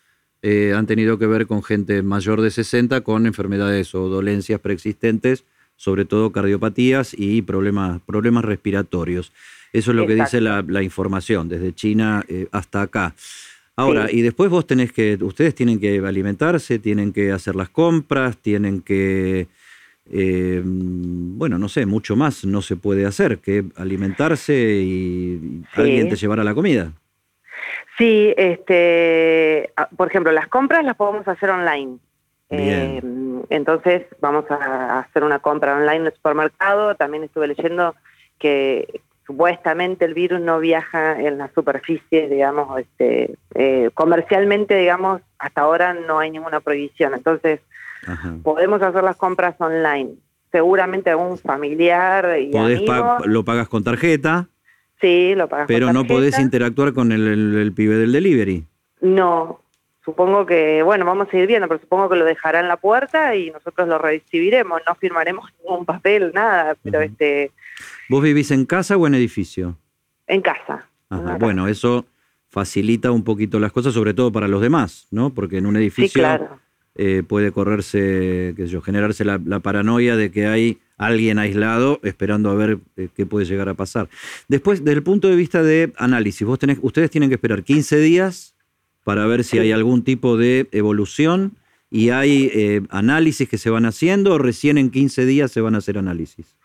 eh, 0.49 0.73
han 0.77 0.87
tenido 0.87 1.19
que 1.19 1.27
ver 1.27 1.47
con 1.47 1.63
gente 1.63 2.03
mayor 2.03 2.41
de 2.41 2.51
60 2.51 3.01
con 3.01 3.27
enfermedades 3.27 3.95
o 3.97 4.09
dolencias 4.09 4.61
preexistentes, 4.61 5.45
sobre 5.77 6.05
todo 6.05 6.31
cardiopatías 6.31 7.15
y 7.19 7.43
problemas, 7.43 8.01
problemas 8.07 8.45
respiratorios. 8.45 9.33
Eso 9.73 9.91
es 9.91 9.97
lo 9.97 10.07
que 10.07 10.15
dice 10.15 10.41
la, 10.41 10.65
la 10.67 10.83
información, 10.83 11.49
desde 11.49 11.75
China 11.75 12.25
eh, 12.29 12.47
hasta 12.53 12.83
acá. 12.83 13.15
Ahora, 13.75 14.07
Sí. 14.09 14.19
y 14.19 14.23
después 14.23 14.49
vos 14.49 14.67
tenés 14.67 14.93
que, 14.93 15.19
ustedes 15.21 15.55
tienen 15.55 15.79
que 15.81 15.99
alimentarse, 15.99 16.79
tienen 16.79 17.13
que 17.13 17.33
hacer 17.33 17.57
las 17.57 17.69
compras, 17.69 18.37
tienen 18.39 18.81
que, 18.83 19.49
eh, 20.11 20.63
bueno, 20.65 21.59
no 21.59 21.69
sé, 21.69 21.85
mucho 21.87 22.15
más 22.17 22.45
no 22.45 22.63
se 22.63 22.77
puede 22.77 23.05
hacer 23.05 23.39
que 23.39 23.65
alimentarse 23.75 24.55
y, 24.83 24.87
y 24.87 25.63
Sí. 25.75 25.81
alguien 25.83 26.09
te 26.09 26.17
llevará 26.17 26.43
la 26.45 26.55
comida. 26.55 26.93
Sí, 27.99 28.35
este, 28.37 29.73
ah, 29.77 29.89
por 29.97 30.09
ejemplo, 30.09 30.33
las 30.33 30.49
compras 30.49 30.85
las 30.85 30.97
podemos 30.97 31.27
hacer 31.27 31.51
online. 31.51 31.99
Eh, 32.51 33.01
entonces 33.51 34.05
vamos 34.21 34.45
a 34.51 35.01
hacer 35.01 35.25
una 35.25 35.41
compra 35.41 35.75
online 35.77 35.97
en 35.97 36.07
el 36.07 36.13
supermercado. 36.15 36.95
También 36.95 37.25
estuve 37.25 37.49
leyendo 37.49 37.95
que 38.39 39.01
supuestamente 39.27 40.05
el 40.05 40.15
virus 40.15 40.41
no 40.41 40.61
viaja 40.61 41.21
en 41.21 41.39
las 41.39 41.51
superficies, 41.53 42.31
digamos, 42.31 42.79
este, 42.79 43.35
eh, 43.55 43.91
comercialmente, 43.95 44.77
digamos, 44.77 45.23
hasta 45.39 45.63
ahora 45.63 45.95
no 45.95 46.19
hay 46.21 46.31
ninguna 46.31 46.61
prohibición. 46.61 47.15
Entonces 47.15 47.61
Ajá. 48.07 48.35
podemos 48.45 48.81
hacer 48.83 49.03
las 49.03 49.17
compras 49.17 49.57
online. 49.59 50.11
Seguramente 50.53 51.11
algún 51.11 51.39
familiar 51.39 52.39
y 52.39 52.53
Podés 52.53 52.79
amigo, 52.79 53.17
pa- 53.19 53.23
lo 53.27 53.45
pagas 53.45 53.69
con 53.69 53.83
tarjeta, 53.83 54.49
sí, 55.01 55.35
lo 55.35 55.49
pagas 55.49 55.67
con 55.67 55.75
pero 55.75 55.93
no 55.93 56.07
podés 56.07 56.39
interactuar 56.39 56.93
con 56.93 57.13
el, 57.13 57.27
el- 57.27 57.57
el 57.57 57.73
pibe 57.73 57.97
del 57.97 58.13
delivery. 58.13 58.65
No, 59.01 59.61
supongo 60.05 60.47
que, 60.47 60.83
bueno, 60.83 61.05
vamos 61.05 61.29
a 61.33 61.37
ir 61.37 61.47
viendo, 61.47 61.69
pero 61.69 61.81
supongo 61.81 62.09
que 62.09 62.17
lo 62.17 62.25
dejará 62.25 62.61
en 62.61 62.69
la 62.69 62.77
puerta 62.77 63.35
y 63.37 63.51
nosotros 63.51 63.89
lo 63.89 63.99
recibiremos, 63.99 64.81
no 64.87 64.95
firmaremos 64.95 65.51
ningún 65.63 65.85
papel, 65.85 66.33
nada, 66.35 66.77
pero 66.83 67.01
este, 67.01 67.51
¿Vos 68.09 68.23
vivís 68.23 68.51
en 68.51 68.65
casa 68.67 68.97
o 68.97 69.07
en 69.07 69.15
edificio? 69.15 69.77
en 70.29 70.41
casa. 70.41 70.87
Ajá, 71.11 71.37
Bueno, 71.39 71.69
eso 71.69 72.05
facilita 72.49 73.11
un 73.13 73.23
poquito 73.23 73.61
las 73.61 73.71
cosas, 73.73 73.95
sobre 73.95 74.15
todo 74.15 74.33
para 74.33 74.49
los 74.49 74.61
demás, 74.63 75.07
¿no? 75.11 75.31
Porque 75.35 75.59
en 75.59 75.67
un 75.67 75.75
casa. 75.75 75.81
Sí, 75.81 75.85
edificio 75.85 76.21
claro. 76.23 76.61
Eh, 76.99 77.23
puede 77.27 77.53
correrse, 77.53 78.55
qué 78.57 78.67
sé 78.67 78.69
yo, 78.69 78.81
generarse 78.81 79.25
la, 79.25 79.39
paranoia 79.61 80.17
de 80.17 80.31
que 80.31 80.47
hay 80.47 80.79
alguien 80.97 81.39
aislado 81.39 82.01
esperando 82.03 82.51
a 82.51 82.55
ver 82.55 82.79
eh, 82.97 83.09
qué 83.15 83.27
puede 83.27 83.45
llegar 83.45 83.69
a 83.69 83.75
pasar. 83.75 84.09
Después, 84.49 84.85
desde 84.85 84.99
el 84.99 85.03
punto 85.03 85.29
de 85.29 85.37
vista 85.37 85.63
de 85.63 85.93
análisis, 85.97 86.47
vos 86.47 86.59
tenés, 86.59 86.79
ustedes 86.83 87.11
tienen 87.11 87.29
que 87.29 87.35
esperar 87.35 87.63
15 87.63 87.99
días 87.99 88.55
para 89.05 89.27
ver 89.27 89.45
si 89.45 89.59
hay 89.59 89.73
algún 89.73 90.03
tipo 90.03 90.37
de 90.37 90.69
evolución 90.73 91.53
y 91.91 92.11
hay 92.11 92.51
eh, 92.53 92.83
análisis 92.91 93.49
que 93.49 93.59
se 93.59 93.71
van 93.71 93.87
haciendo 93.87 94.35
o 94.35 94.39
recién 94.39 94.79
en 94.79 94.91
15 94.91 95.25
días 95.27 95.53
se 95.53 95.61
van 95.61 95.75
a 95.75 95.79
hacer 95.79 95.99
análisis. 95.99 96.57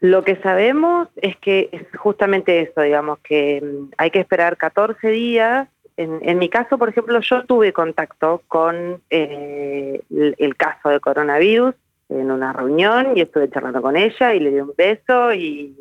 Lo 0.00 0.24
que 0.24 0.36
sabemos 0.36 1.08
es 1.16 1.36
que 1.36 1.70
es 1.72 1.82
justamente 1.96 2.60
eso, 2.60 2.80
digamos, 2.82 3.18
que 3.20 3.62
mm, 3.62 3.92
hay 3.96 4.10
que 4.10 4.20
esperar 4.20 4.56
14 4.56 5.08
días. 5.08 5.68
En, 5.98 6.38
mi 6.38 6.50
caso, 6.50 6.76
por 6.76 6.90
ejemplo, 6.90 7.18
yo 7.20 7.44
tuve 7.46 7.72
contacto 7.72 8.42
con 8.48 9.00
eh, 9.08 10.02
el, 10.10 10.56
caso 10.56 10.90
de 10.90 11.00
coronavirus 11.00 11.74
en 12.10 12.30
una 12.30 12.52
reunión 12.52 13.16
y 13.16 13.22
estuve 13.22 13.48
charlando 13.48 13.80
con 13.80 13.96
ella 13.96 14.34
y 14.34 14.40
le 14.40 14.50
di 14.50 14.60
un 14.60 14.72
beso 14.76 15.32
y, 15.32 15.74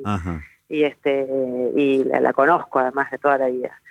y 0.70 0.84
este 0.84 1.28
y 1.76 2.06
la, 2.06 2.32
conozco 2.32 2.80
además 2.80 3.12
de 3.12 3.18
toda 3.18 3.38
la 3.40 3.48
vida. 3.48 3.82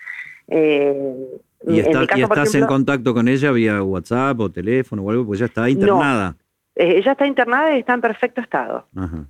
Eh, 0.49 1.27
¿Y, 1.67 1.81
estás 1.81 2.55
en 2.55 2.67
contacto 2.67 3.13
con 3.13 3.29
ella 3.29 3.53
vía 3.53 3.83
WhatsApp 3.83 4.41
o 4.41 4.51
teléfono 4.51 5.03
o 5.03 5.11
algo? 5.11 5.27
Pues 5.27 5.41
ya 5.41 5.47
está 5.47 5.69
internada. 5.69 6.31
No, 6.31 6.37
eh, 6.83 6.99
ella 6.99 7.13
está 7.13 7.27
internada 7.27 7.77
y 7.77 7.81
está 7.81 7.93
en 7.93 8.01
perfecto 8.01 8.41
estado. 8.41 8.87
Ajá 8.97 9.27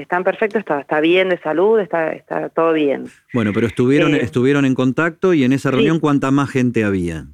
está 0.00 0.16
en 0.16 0.24
perfecto 0.24 0.58
estado, 0.58 0.80
está 0.80 1.00
bien 1.00 1.28
de 1.28 1.38
salud, 1.38 1.78
está, 1.78 2.12
está 2.12 2.48
todo 2.48 2.72
bien. 2.72 3.06
Bueno, 3.32 3.52
pero 3.54 3.66
estuvieron, 3.66 4.14
eh, 4.14 4.20
estuvieron 4.22 4.64
en 4.64 4.74
contacto 4.74 5.34
y 5.34 5.44
en 5.44 5.52
esa 5.52 5.70
reunión, 5.70 6.00
¿cuánta 6.00 6.30
más 6.30 6.50
gente 6.50 6.84
había? 6.84 7.26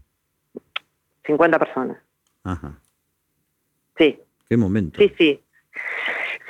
50 1.26 1.58
personas. 1.58 1.96
Ajá. 2.44 2.78
Sí. 3.98 4.18
¿Qué 4.48 4.56
momento? 4.56 5.00
Sí, 5.00 5.12
sí. 5.18 5.40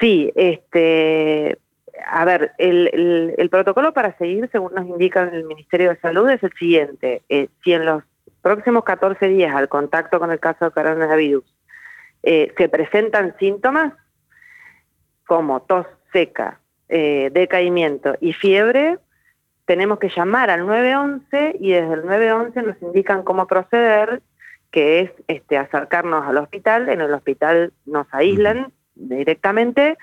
Sí, 0.01 0.31
este, 0.35 1.59
a 2.07 2.25
ver, 2.25 2.53
el, 2.59 3.35
el, 3.39 3.51
protocolo 3.51 3.95
para 3.95 4.17
seguir, 4.19 4.49
según 4.53 4.75
nos 4.75 4.87
indica 4.87 5.23
el 5.23 5.45
Ministerio 5.45 5.91
de 5.91 6.01
Salud, 6.01 6.29
es 6.29 6.43
el 6.43 6.53
siguiente. 6.53 7.23
Eh, 7.29 7.49
si 7.65 7.73
en 7.73 7.87
los 7.87 8.03
próximos 8.43 8.85
14 8.85 9.29
días 9.29 9.55
al 9.55 9.69
contacto 9.69 10.19
con 10.19 10.31
el 10.31 10.39
caso 10.39 10.67
de 10.67 10.71
coronavirus 10.71 11.45
eh, 12.23 12.53
se 12.57 12.69
presentan 12.69 13.35
síntomas 13.39 13.93
como 15.27 15.63
tos 15.63 15.87
seca, 16.17 16.61
eh, 16.89 17.31
decaimiento 17.31 18.17
y 18.23 18.33
fiebre, 18.33 18.99
tenemos 19.67 19.99
que 19.99 20.09
llamar 20.09 20.49
al 20.49 20.67
911 20.67 21.57
y 21.61 21.73
desde 21.73 21.93
el 21.93 22.07
911 22.07 22.63
nos 22.63 22.81
indican 22.81 23.23
cómo 23.23 23.47
proceder, 23.47 24.23
que 24.71 25.01
es 25.01 25.11
este, 25.29 25.59
acercarnos 25.59 26.27
al 26.27 26.39
hospital. 26.39 26.89
En 26.89 27.03
el 27.03 27.13
hospital 27.13 27.75
nos 27.85 28.07
aíslan 28.13 28.73
directamente 28.95 29.99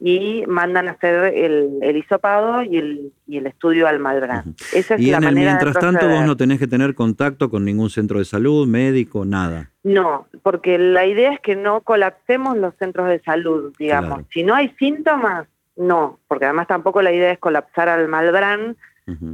y 0.00 0.44
mandan 0.46 0.88
a 0.88 0.92
hacer 0.92 1.34
el, 1.34 1.80
el 1.82 1.96
hisopado 1.98 2.62
y 2.62 2.78
el, 2.78 3.12
y 3.26 3.36
el, 3.36 3.46
estudio 3.46 3.86
al 3.88 3.98
Malbrán. 3.98 4.54
Esa 4.72 4.94
es 4.94 5.00
y 5.02 5.12
en 5.12 5.24
el 5.24 5.34
mientras 5.34 5.78
tanto 5.78 6.08
vos 6.08 6.24
no 6.24 6.36
tenés 6.36 6.58
que 6.58 6.66
tener 6.66 6.94
contacto 6.94 7.50
con 7.50 7.66
ningún 7.66 7.90
centro 7.90 8.20
de 8.20 8.24
salud, 8.24 8.66
médico, 8.66 9.26
nada. 9.26 9.70
No, 9.82 10.28
porque 10.42 10.78
la 10.78 11.04
idea 11.04 11.32
es 11.34 11.40
que 11.40 11.56
no 11.56 11.82
colapsemos 11.82 12.56
los 12.56 12.74
centros 12.76 13.08
de 13.08 13.20
salud, 13.20 13.74
digamos. 13.78 14.22
Si 14.32 14.44
no 14.44 14.54
hay 14.54 14.72
síntomas, 14.78 15.46
no, 15.78 16.18
porque 16.28 16.44
además 16.44 16.66
tampoco 16.66 17.02
la 17.02 17.12
idea 17.12 17.32
es 17.32 17.38
colapsar 17.38 17.88
al 17.88 18.08
Malbrán 18.08 18.76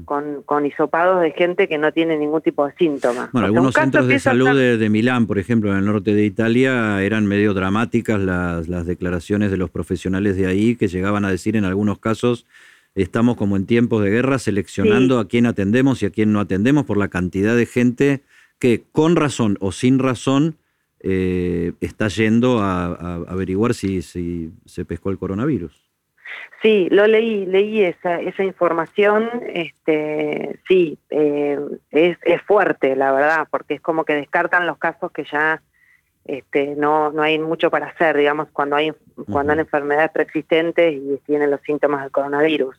con, 0.04 0.42
con 0.44 0.64
hisopados 0.66 1.20
de 1.20 1.32
gente 1.32 1.66
que 1.66 1.78
no 1.78 1.92
tiene 1.92 2.16
ningún 2.16 2.40
tipo 2.42 2.64
de 2.64 2.72
síntomas. 2.76 3.32
Bueno, 3.32 3.46
algunos 3.46 3.74
centros 3.74 4.06
de 4.06 4.20
salud 4.20 4.78
de, 4.78 4.88
Milán, 4.88 5.26
por 5.26 5.38
ejemplo, 5.38 5.72
en 5.72 5.78
el 5.78 5.84
norte 5.84 6.14
de 6.14 6.24
Italia, 6.24 7.02
eran 7.02 7.26
medio 7.26 7.54
dramáticas 7.54 8.20
las, 8.20 8.68
las 8.68 8.86
declaraciones 8.86 9.50
de 9.50 9.56
los 9.56 9.70
profesionales 9.70 10.36
de 10.36 10.46
ahí 10.46 10.76
que 10.76 10.86
llegaban 10.86 11.24
a 11.24 11.30
decir 11.30 11.56
en 11.56 11.64
algunos 11.64 11.98
casos 11.98 12.46
estamos 12.94 13.36
como 13.36 13.56
en 13.56 13.66
tiempos 13.66 14.04
de 14.04 14.10
guerra 14.10 14.38
seleccionando 14.38 15.18
a 15.18 15.26
quién 15.26 15.46
atendemos 15.46 16.02
y 16.02 16.06
a 16.06 16.10
quién 16.10 16.32
no 16.32 16.38
atendemos 16.38 16.84
por 16.84 16.96
la 16.96 17.08
cantidad 17.08 17.56
de 17.56 17.66
gente 17.66 18.22
que 18.60 18.84
con 18.92 19.16
razón 19.16 19.56
o 19.60 19.72
sin 19.72 19.98
razón 19.98 20.56
eh, 21.00 21.72
está 21.80 22.08
yendo 22.08 22.60
a, 22.60 23.16
averiguar 23.26 23.74
si, 23.74 24.00
si 24.00 24.52
se 24.64 24.84
pescó 24.84 25.10
el 25.10 25.18
coronavirus. 25.18 25.83
Sí, 26.62 26.88
lo 26.90 27.06
leí, 27.06 27.46
leí 27.46 27.82
esa, 27.82 28.20
esa 28.20 28.42
información, 28.42 29.28
este, 29.48 30.58
sí, 30.66 30.98
eh, 31.10 31.58
es, 31.90 32.16
es 32.22 32.42
fuerte, 32.42 32.96
la 32.96 33.12
verdad, 33.12 33.46
porque 33.50 33.74
es 33.74 33.80
como 33.80 34.04
que 34.04 34.14
descartan 34.14 34.66
los 34.66 34.78
casos 34.78 35.12
que 35.12 35.24
ya 35.30 35.60
este, 36.24 36.74
no, 36.74 37.12
no 37.12 37.22
hay 37.22 37.38
mucho 37.38 37.70
para 37.70 37.88
hacer, 37.88 38.16
digamos, 38.16 38.48
cuando 38.50 38.76
hay, 38.76 38.92
cuando 39.30 39.52
hay 39.52 39.58
enfermedades 39.58 40.10
preexistentes 40.10 40.94
y 40.94 41.18
tienen 41.26 41.50
los 41.50 41.60
síntomas 41.60 42.02
del 42.02 42.10
coronavirus. 42.10 42.76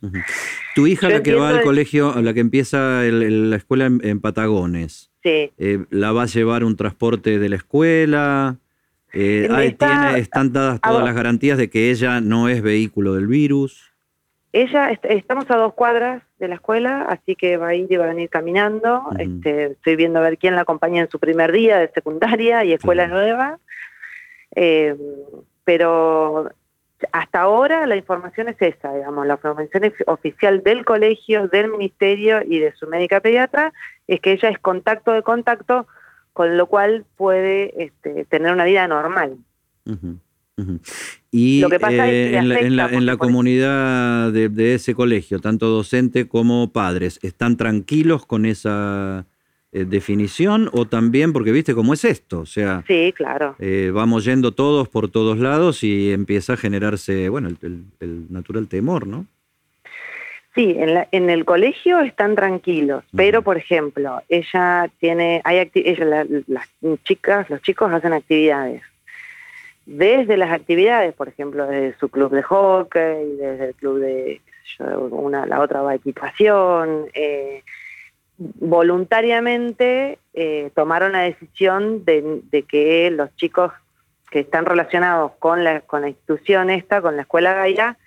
Tu 0.74 0.88
hija, 0.88 1.10
la 1.10 1.22
que 1.22 1.36
va 1.36 1.50
al 1.50 1.62
colegio, 1.62 2.12
a 2.12 2.22
la 2.22 2.34
que 2.34 2.40
empieza 2.40 3.04
la 3.04 3.56
escuela 3.56 3.86
en, 3.86 4.20
Patagones, 4.20 5.12
sí. 5.22 5.52
Eh, 5.60 5.86
¿la 5.92 6.12
va 6.12 6.24
a 6.24 6.26
llevar 6.26 6.64
un 6.64 6.76
transporte 6.76 7.38
de 7.38 7.50
la 7.50 7.56
escuela? 7.58 8.58
Eh, 9.16 9.48
¿Están 10.18 10.52
dadas 10.52 10.82
todas 10.82 11.04
las 11.04 11.16
garantías 11.16 11.58
de 11.58 11.70
que 11.70 11.90
ella 11.90 12.20
no 12.20 12.50
es 12.50 12.62
vehículo 12.62 13.16
del 13.16 13.28
virus? 13.28 13.94
Ella, 14.52 14.92
estamos 15.04 15.50
a 15.50 15.56
dos 15.56 15.74
cuadras 15.74 16.24
de 16.38 16.50
la 16.50 16.56
escuela, 16.56 17.04
así 17.04 17.36
que 17.36 17.58
va 17.58 17.70
a 17.70 17.76
ir 17.76 17.88
y 17.90 17.96
va 17.96 18.06
a 18.06 18.10
venir 18.10 18.30
caminando. 18.30 19.04
este, 19.18 19.72
estoy 19.72 19.96
viendo 19.96 20.20
a 20.20 20.24
ver 20.24 20.38
quién 20.38 20.56
la 20.56 20.62
acompaña 20.62 21.02
en 21.02 21.10
su 21.10 21.20
primer 21.20 21.52
día 21.52 21.78
de 21.78 21.90
secundaria 21.94 22.64
y 22.66 22.74
escuela 22.74 23.08
nueva. 23.08 23.60
Eh, 24.56 24.96
pero 25.64 26.52
hasta 27.12 27.42
ahora 27.42 27.86
la 27.88 27.96
información 27.96 28.50
es 28.50 28.62
esa, 28.62 28.94
digamos, 28.94 29.26
la 29.28 29.34
información 29.34 29.94
oficial 30.08 30.64
del 30.64 30.86
colegio, 30.86 31.48
del 31.48 31.70
ministerio 31.70 32.42
y 32.46 32.60
de 32.60 32.74
su 32.74 32.88
médica 32.88 33.20
pediatra 33.20 33.74
es 34.08 34.20
que 34.22 34.34
ella 34.34 34.50
es 34.50 34.60
contacto 34.60 35.12
de 35.12 35.24
contacto 35.24 35.88
con 36.36 36.58
lo 36.58 36.68
cual 36.68 37.06
puede 37.16 37.82
este, 37.82 38.26
tener 38.26 38.52
una 38.52 38.66
vida 38.66 38.90
normal. 38.90 39.38
Y 41.32 41.64
eh, 41.64 42.38
en, 42.38 43.06
la, 43.06 43.16
comunidad 43.16 44.34
de, 44.34 44.76
ese 44.76 44.94
colegio, 44.94 45.40
tanto 45.40 45.70
docente 45.70 46.28
como 46.28 46.74
padres, 46.74 47.20
¿están 47.22 47.56
tranquilos 47.56 48.26
con 48.26 48.46
esa 48.46 49.26
eh, 49.72 49.86
definición 49.86 50.70
o 50.74 50.86
también, 50.86 51.32
porque 51.32 51.54
viste 51.54 51.74
cómo 51.74 51.94
es 51.94 52.04
esto? 52.04 52.42
O 52.42 52.46
sea, 52.46 52.84
sí, 52.86 53.14
claro. 53.16 53.56
Eh, 53.60 53.92
vamos 53.94 54.26
yendo 54.26 54.52
todos 54.52 54.90
por 54.90 55.08
todos 55.08 55.40
lados 55.40 55.86
y 55.86 56.12
empieza 56.12 56.54
a 56.54 56.58
generarse, 56.58 57.30
bueno, 57.30 57.48
el 57.62 58.26
natural 58.30 58.68
temor, 58.68 59.08
¿no? 59.08 59.26
Sí, 60.56 60.74
en, 60.80 61.30
el 61.30 61.44
colegio 61.44 62.00
están 62.00 62.36
tranquilos, 62.36 63.04
pero 63.14 63.42
por 63.42 63.58
ejemplo, 63.58 64.22
ella 64.30 64.90
tiene, 65.00 65.42
hay 65.44 65.70
ella, 65.74 66.26
las 66.48 66.70
chicas, 67.04 67.50
los 67.50 67.62
chicos 67.62 67.92
hacen 67.92 68.14
actividades. 68.14 68.82
Desde 69.86 70.38
las 70.38 70.54
actividades, 70.54 71.14
por 71.14 71.28
ejemplo, 71.28 71.68
desde 71.68 72.00
su 72.00 72.08
club 72.08 72.32
de 72.32 72.42
hockey, 72.42 73.36
desde 73.36 73.66
el 73.66 73.76
club 73.76 74.00
de 74.00 74.42
una, 75.12 75.46
la 75.46 75.60
otra 75.60 75.82
va 75.82 75.92
a 75.92 75.96
equitación, 75.96 77.08
eh, 77.14 77.62
voluntariamente 78.38 80.20
eh, 80.34 80.72
tomaron 80.74 81.12
la 81.12 81.22
decisión 81.24 82.06
de, 82.06 82.42
de, 82.50 82.64
que 82.64 83.12
los 83.12 83.36
chicos 83.36 83.74
que 84.32 84.40
están 84.40 84.66
relacionados 84.66 85.34
con 85.38 85.66
la, 85.66 85.82
con 85.82 86.02
la 86.02 86.08
institución 86.08 86.70
esta, 86.70 87.02
con 87.02 87.18
la 87.18 87.24
escuela 87.24 87.54
Gaia, 87.54 87.98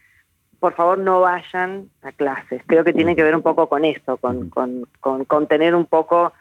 por 0.61 0.75
favor 0.75 0.99
no 0.99 1.21
vayan 1.21 1.88
a 2.03 2.12
clases. 2.12 2.62
Creo 2.67 2.85
que 2.85 2.93
tiene 2.93 3.15
que 3.15 3.23
ver 3.23 3.37
un 3.37 3.43
poco 3.43 3.69
con 3.69 3.85
eso, 3.85 4.17
con, 4.17 4.50
con, 4.50 4.87
con 5.00 5.25
contener 5.25 5.75
un 5.75 5.87
poco 5.87 6.33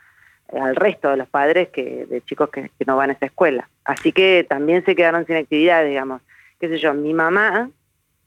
eh, 0.51 0.59
al 0.59 0.75
resto 0.75 1.09
de 1.09 1.17
los 1.17 1.27
padres 1.27 1.69
que 1.69 2.05
de 2.05 2.21
chicos 2.21 2.49
que, 2.49 2.71
no 2.85 2.97
van 2.97 3.11
a 3.11 3.13
esa 3.13 3.27
escuela. 3.27 3.69
Así 3.83 4.11
que 4.11 4.45
también 4.47 4.83
se 4.85 4.95
quedaron 4.95 5.25
sin 5.25 5.35
actividad, 5.35 5.85
digamos. 5.85 6.21
Qué 6.59 6.67
sé 6.67 6.77
yo, 6.77 6.93
mi 6.93 7.13
mamá, 7.13 7.69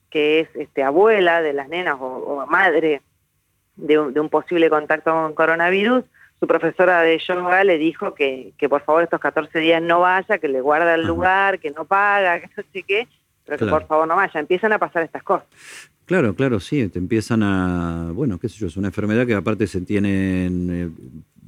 que 0.09 0.41
es 0.41 0.49
este, 0.55 0.83
abuela 0.83 1.41
de 1.41 1.53
las 1.53 1.67
nenas 1.67 1.97
o, 1.99 2.45
madre 2.47 3.01
de 3.75 3.99
un, 3.99 4.13
de 4.13 4.19
un, 4.19 4.29
posible 4.29 4.69
contacto 4.69 5.11
con 5.11 5.33
coronavirus, 5.33 6.05
su 6.39 6.47
profesora 6.47 7.01
de 7.01 7.19
yoga 7.19 7.63
le 7.63 7.77
dijo 7.77 8.13
que, 8.13 8.53
que 8.57 8.69
por 8.69 8.81
favor 8.81 9.03
estos 9.03 9.19
14 9.19 9.59
días 9.59 9.81
no 9.81 9.99
vaya, 9.99 10.37
que 10.37 10.47
le 10.47 10.61
guarda 10.61 10.95
el 10.95 11.05
lugar, 11.05 11.59
que 11.59 11.71
no 11.71 11.85
paga, 11.85 12.39
que 12.41 12.49
no 12.55 12.63
sé 12.71 12.83
qué, 12.83 13.07
pero 13.57 13.65
que 13.65 13.69
por 13.69 13.85
favor 13.85 14.07
no 14.07 14.15
vaya, 14.15 14.39
empiezan 14.39 14.71
a 14.71 14.79
pasar 14.79 15.03
estas 15.03 15.23
cosas. 15.23 15.45
Claro, 16.05 16.33
claro, 16.35 16.59
sí, 16.59 16.87
te 16.87 16.99
empiezan 16.99 17.43
a, 17.43 18.11
bueno, 18.13 18.39
qué 18.39 18.47
sé 18.47 18.57
yo, 18.57 18.67
es 18.67 18.77
una 18.77 18.87
enfermedad 18.87 19.27
que 19.27 19.33
aparte 19.33 19.67
se 19.67 19.81
tienen 19.81 20.69
eh, 20.71 20.89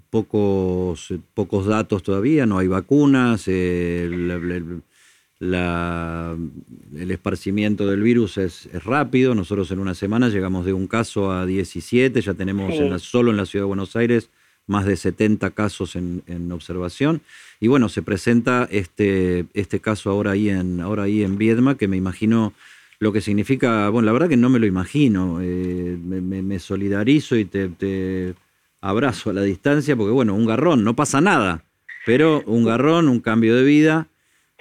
pocos, 0.09 1.11
eh, 1.11 1.19
pocos 1.33 1.65
datos 1.65 2.03
todavía, 2.03 2.45
no 2.45 2.57
hay 2.57 2.67
vacunas, 2.67 3.47
eh, 3.47 4.03
el, 4.03 4.81
esparcimiento 7.09 7.87
del 7.87 8.01
virus 8.01 8.37
es, 8.37 8.69
rápido, 8.83 9.33
nosotros 9.33 9.71
en 9.71 9.79
una 9.79 9.93
semana 9.93 10.27
llegamos 10.27 10.65
de 10.65 10.73
un 10.73 10.87
caso 10.87 11.31
a 11.31 11.45
17, 11.45 12.19
ya 12.19 12.33
tenemos 12.33 12.73
solo 13.01 13.31
en 13.31 13.37
la 13.37 13.45
ciudad 13.45 13.63
de 13.63 13.67
Buenos 13.67 13.95
Aires 13.95 14.29
más 14.67 14.85
de 14.85 14.95
70 14.95 15.51
casos 15.51 15.95
en, 15.95 16.23
en, 16.27 16.51
observación. 16.51 17.21
Y 17.59 17.67
bueno, 17.67 17.89
se 17.89 18.01
presenta 18.01 18.67
este, 18.71 19.45
este 19.53 19.79
caso 19.79 20.09
ahora 20.09 20.31
ahí, 20.31 20.49
en, 20.49 20.79
ahora 20.79 21.03
ahí 21.03 21.23
en 21.23 21.37
Viedma, 21.37 21.77
que 21.77 21.87
me 21.87 21.97
imagino 21.97 22.53
lo 22.99 23.11
que 23.11 23.21
significa, 23.21 23.89
bueno, 23.89 24.05
la 24.05 24.13
verdad 24.13 24.29
que 24.29 24.37
no 24.37 24.49
me 24.49 24.59
lo 24.59 24.65
imagino, 24.65 25.39
eh, 25.41 25.97
me, 25.99 26.59
solidarizo 26.59 27.35
y 27.35 27.45
te, 27.45 28.33
abrazo 28.79 29.29
a 29.29 29.33
la 29.33 29.41
distancia, 29.41 29.95
porque 29.95 30.11
bueno, 30.11 30.33
un 30.33 30.45
garrón, 30.45 30.83
no 30.83 30.95
pasa 30.95 31.19
nada, 31.19 31.63
pero 32.05 32.43
un 32.45 32.63
garrón, 32.63 33.09
un 33.09 33.19
cambio 33.19 33.55
de 33.55 33.63
vida, 33.63 34.07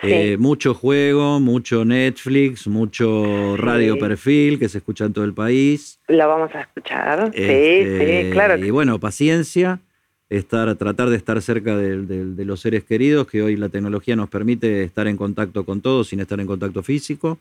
eh, 0.02 0.36
mucho 0.38 0.74
juego, 0.74 1.38
mucho 1.38 1.84
Netflix, 1.84 2.66
mucho 2.66 3.56
radio 3.56 3.96
perfil 3.96 4.58
que 4.58 4.68
se 4.68 4.78
escucha 4.78 5.04
en 5.04 5.12
todo 5.12 5.24
el 5.24 5.34
país. 5.34 6.00
Lo 6.08 6.26
vamos 6.26 6.52
a 6.56 6.62
escuchar, 6.62 7.30
sí, 7.32 7.38
sí, 7.38 7.44
este, 7.44 8.30
claro. 8.32 8.56
Y 8.64 8.70
bueno, 8.70 8.98
paciencia 8.98 9.78
estar, 10.38 10.74
tratar 10.76 11.10
de 11.10 11.16
estar 11.16 11.40
cerca 11.42 11.76
de, 11.76 12.44
los 12.44 12.60
seres 12.60 12.84
queridos, 12.84 13.26
que 13.26 13.42
hoy 13.42 13.56
la 13.56 13.68
tecnología 13.68 14.16
nos 14.16 14.30
permite 14.30 14.82
estar 14.82 15.06
en 15.06 15.16
contacto 15.16 15.64
con 15.64 15.80
todos 15.80 16.08
sin 16.08 16.20
estar 16.20 16.40
en 16.40 16.46
contacto 16.46 16.82
físico. 16.82 17.38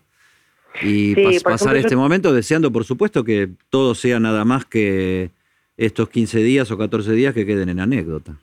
Y 0.81 1.39
pasar 1.41 1.75
este 1.75 1.95
momento 1.95 2.33
deseando, 2.33 2.71
por 2.71 2.85
supuesto, 2.85 3.23
que 3.23 3.49
todo 3.69 3.93
sea 3.93 4.19
nada 4.19 4.45
más 4.45 4.65
que 4.65 5.29
estos 5.77 6.09
15 6.09 6.39
días 6.39 6.71
o 6.71 6.77
14 6.77 7.11
días 7.11 7.33
que 7.33 7.45
queden 7.45 7.69
en 7.69 7.79
anécdota. 7.79 8.35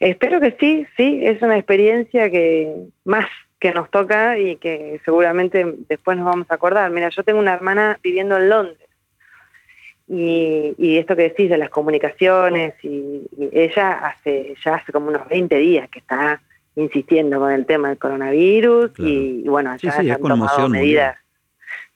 Espero 0.00 0.40
que 0.40 0.56
sí, 0.58 0.86
sí, 0.96 1.20
es 1.22 1.42
una 1.42 1.56
experiencia 1.56 2.30
que 2.30 2.74
más 3.04 3.26
que 3.60 3.72
nos 3.72 3.90
toca 3.90 4.38
y 4.38 4.56
que 4.56 5.00
seguramente 5.04 5.76
después 5.88 6.16
nos 6.16 6.26
vamos 6.26 6.50
a 6.50 6.54
acordar. 6.54 6.90
Mira, 6.90 7.10
yo 7.10 7.22
tengo 7.22 7.38
una 7.38 7.54
hermana 7.54 7.98
viviendo 8.02 8.36
en 8.36 8.48
Londres 8.48 8.81
y, 10.14 10.98
esto 10.98 11.16
que 11.16 11.22
decís 11.22 11.48
de 11.48 11.56
las 11.56 11.70
comunicaciones, 11.70 12.74
y, 12.82 13.22
ella 13.52 13.92
hace 13.92 14.54
ya 14.62 14.74
hace 14.74 14.92
como 14.92 15.08
unos 15.08 15.26
20 15.28 15.56
días 15.56 15.88
que 15.88 16.00
está 16.00 16.42
insistiendo 16.76 17.38
con 17.38 17.50
el 17.50 17.64
tema 17.64 17.88
del 17.88 17.98
coronavirus 17.98 18.90
y, 18.98 19.42
bueno, 19.48 19.74
ya 19.76 19.94
han 19.94 20.20
tomado 20.20 20.68
medidas. 20.68 21.16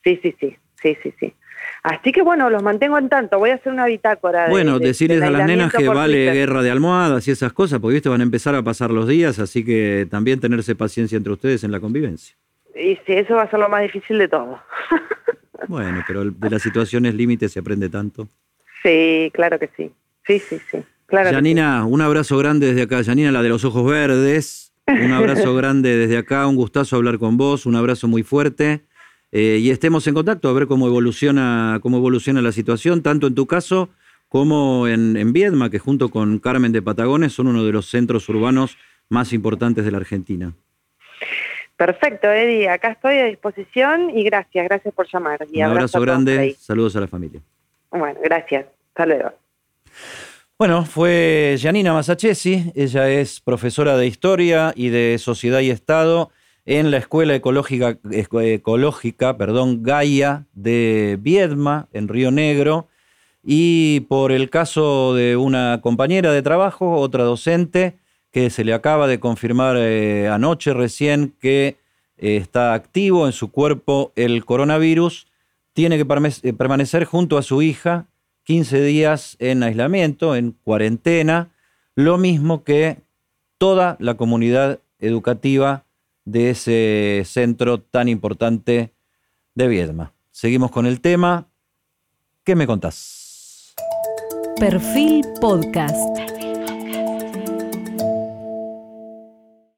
Sí, 0.03 0.19
sí, 0.23 0.35
sí, 0.41 0.57
sí, 0.81 0.97
sí, 1.03 1.15
sí. 1.21 1.35
Así 1.83 2.11
que 2.11 2.23
bueno, 2.23 2.51
los 2.51 2.63
mantengo 2.63 2.99
en 2.99 3.09
tanto. 3.09 3.39
Voy 3.39 3.51
a 3.51 3.55
hacer 3.55 3.73
una 3.73 3.87
bitácora. 3.87 4.49
Bueno, 4.49 4.79
decirles 4.79 5.23
a 5.23 5.31
las 5.31 5.47
nenas 5.47 5.73
que 5.73 5.89
vale 5.89 6.33
guerra 6.33 6.63
de 6.63 6.71
almohadas 6.71 7.29
y 7.29 7.31
esas 7.31 7.53
cosas, 7.53 7.81
porque 7.81 7.95
viste, 7.95 8.09
van 8.09 8.21
a 8.21 8.25
empezar 8.25 8.55
a 8.55 8.63
pasar 8.63 8.91
los 8.91 9.07
días, 9.07 9.39
así 9.39 9.65
que 9.65 10.07
también 10.11 10.41
tenerse 10.41 10.75
paciencia 10.75 11.17
entre 11.17 11.33
ustedes 11.33 11.65
en 11.65 11.73
la 11.73 11.81
convivencia. 11.81 12.37
Y 12.75 12.97
sí, 13.07 13.13
eso 13.13 13.35
va 13.35 13.43
a 13.43 13.51
ser 13.51 13.61
lo 13.61 13.69
más 13.69 13.83
difícil 13.83 14.19
de 14.19 14.29
todo. 14.29 14.59
Bueno, 15.69 16.03
pero 16.07 16.25
de 16.25 16.51
las 16.51 16.63
situaciones 16.63 17.15
límites 17.15 17.53
se 17.53 17.61
aprende 17.61 17.89
tanto. 17.89 18.29
Sí, 18.83 19.31
claro 19.33 19.59
que 19.59 19.71
sí. 19.77 19.91
Sí, 20.27 20.39
sí, 20.39 20.59
sí. 20.71 20.79
Claro 21.07 21.31
Janina, 21.31 21.85
un 21.85 22.01
abrazo 22.01 22.37
grande 22.37 22.67
desde 22.67 22.83
acá. 22.83 23.03
Janina, 23.05 23.31
la 23.31 23.43
de 23.43 23.49
los 23.49 23.65
ojos 23.65 23.85
verdes. 23.87 24.73
Un 24.87 25.13
abrazo 25.13 25.55
grande 25.57 25.97
desde 25.97 26.19
acá. 26.19 26.47
Un 26.47 26.57
gustazo 26.57 26.97
hablar 26.97 27.19
con 27.19 27.37
vos. 27.37 27.67
Un 27.67 27.77
abrazo 27.77 28.09
muy 28.09 28.23
fuerte. 28.23 28.83
Eh, 29.33 29.59
y 29.61 29.71
estemos 29.71 30.07
en 30.07 30.15
contacto 30.15 30.49
a 30.49 30.53
ver 30.53 30.67
cómo 30.67 30.87
evoluciona, 30.87 31.79
cómo 31.83 31.99
evoluciona 31.99 32.41
la 32.43 32.53
situación, 32.53 33.03
tanto 33.03 33.27
en 33.27 33.35
tu 33.35 33.47
caso 33.47 33.91
como 34.29 34.89
en, 34.89 35.17
en 35.17 35.33
Viedma, 35.33 35.69
que 35.69 35.79
junto 35.79 36.09
con 36.09 36.39
Carmen 36.39 36.73
de 36.73 36.83
Patagones 36.83 37.33
son 37.33 37.49
uno 37.49 37.65
de 37.65 37.73
los 37.73 37.87
centros 37.87 38.29
urbanos 38.29 38.79
más 39.09 39.33
importantes 39.33 39.85
de 39.85 39.91
la 39.91 39.99
Argentina. 39.99 40.55
Perfecto, 41.77 42.31
Eddie, 42.31 42.71
acá 42.71 42.93
estoy 42.93 43.19
a 43.19 43.25
disposición 43.27 44.11
y 44.17 44.25
gracias, 44.25 44.65
gracias 44.65 44.95
por 44.95 45.07
llamar. 45.13 45.47
Un 45.53 45.63
abrazo 45.63 46.01
grande, 46.01 46.57
saludos 46.59 46.97
a 46.97 47.01
la 47.01 47.07
familia. 47.07 47.41
Bueno, 47.91 48.19
gracias, 48.23 48.67
hasta 48.89 49.07
luego. 49.07 49.33
Bueno, 50.59 50.87
fue 50.87 51.57
Janina 51.61 51.93
Masachesi, 51.93 52.73
ella 52.75 53.11
es 53.11 53.43
profesora 53.43 53.99
de 53.99 54.07
Historia 54.07 54.73
y 54.75 54.89
de 54.89 55.19
Sociedad 55.19 55.61
y 55.61 55.71
Estado 55.71 56.31
en 56.65 56.91
la 56.91 56.97
Escuela 56.97 57.35
Ecológica, 57.35 57.99
Ecológica 58.11 59.37
perdón, 59.37 59.83
Gaia 59.83 60.47
de 60.55 61.19
Viedma, 61.21 61.89
en 61.93 62.09
Río 62.09 62.31
Negro, 62.31 62.89
y 63.45 64.01
por 64.09 64.33
el 64.33 64.49
caso 64.49 65.15
de 65.15 65.37
una 65.37 65.81
compañera 65.83 66.33
de 66.33 66.41
trabajo, 66.41 66.97
otra 66.97 67.25
docente, 67.25 67.99
que 68.37 68.51
se 68.51 68.65
le 68.65 68.75
acaba 68.75 69.07
de 69.07 69.19
confirmar 69.19 69.79
eh, 69.79 70.29
anoche 70.29 70.75
recién 70.75 71.35
que 71.41 71.79
eh, 72.19 72.37
está 72.37 72.75
activo 72.75 73.25
en 73.25 73.33
su 73.33 73.51
cuerpo 73.51 74.13
el 74.15 74.45
coronavirus, 74.45 75.27
tiene 75.73 75.97
que 75.97 76.03
eh, 76.43 76.53
permanecer 76.53 77.07
junto 77.07 77.39
a 77.39 77.43
su 77.43 77.63
hija 77.63 78.09
15 78.45 78.83
días 78.83 79.37
en 79.39 79.63
aislamiento, 79.63 80.37
en 80.37 80.53
cuarentena, 80.53 81.49
lo 81.95 82.19
mismo 82.19 82.63
que 82.63 82.99
toda 83.57 83.97
la 84.01 84.19
comunidad 84.19 84.81
educativa 84.99 85.87
de 86.27 86.51
ese 86.51 87.23
centro 87.25 87.81
tan 87.81 88.07
importante 88.07 88.93
de 89.55 89.67
Viedma. 89.67 90.13
Seguimos 90.31 90.71
con 90.71 90.85
el 90.85 91.01
tema. 91.01 91.47
¿Qué 92.45 92.55
me 92.55 92.67
contás? 92.67 93.75
Perfil 94.61 95.25
Podcast. 95.41 96.36